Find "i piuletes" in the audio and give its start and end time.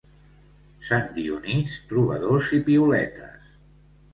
2.59-3.53